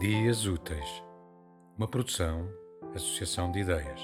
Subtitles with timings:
[0.00, 1.02] Memórias Úteis,
[1.76, 2.48] uma produção,
[2.94, 4.00] associação de ideias.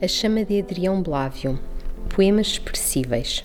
[0.00, 1.58] A chama de Adrião Blávio.
[2.14, 3.44] Poemas expressíveis.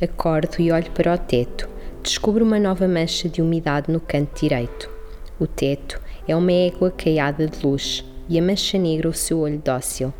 [0.00, 1.68] Acordo e olho para o teto.
[2.04, 4.88] Descubro uma nova mancha de umidade no canto direito.
[5.40, 9.58] O teto é uma égua caiada de luz e a mancha negra o seu olho
[9.58, 10.14] dócil.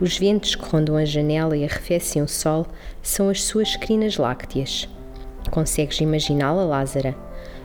[0.00, 2.66] Os ventos que rondam a janela e arrefecem o sol
[3.02, 4.88] são as suas crinas lácteas.
[5.50, 7.14] Consegues imaginá-la, Lázara?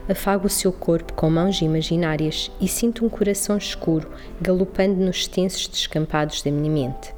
[0.08, 5.68] Afago o seu corpo com mãos imaginárias e sinto um coração escuro galopando nos extensos
[5.68, 7.14] descampados da minha mente.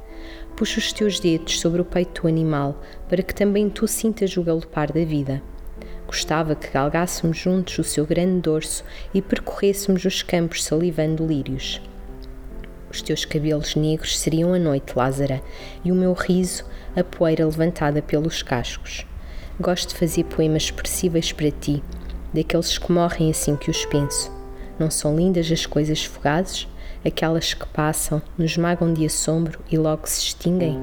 [0.57, 4.43] Puxa os teus dedos sobre o peito do animal para que também tu sintas o
[4.43, 5.41] galopar da vida.
[6.05, 8.83] Gostava que galgássemos juntos o seu grande dorso
[9.13, 11.81] e percorrêssemos os campos salivando lírios.
[12.91, 15.41] Os teus cabelos negros seriam a noite, Lázara,
[15.83, 19.05] e o meu riso a poeira levantada pelos cascos.
[19.57, 21.81] Gosto de fazer poemas expressíveis para ti,
[22.33, 24.29] daqueles que morrem assim que os penso.
[24.77, 26.67] Não são lindas as coisas fugazes,
[27.05, 30.77] aquelas que passam, nos magam de assombro e logo se extinguem?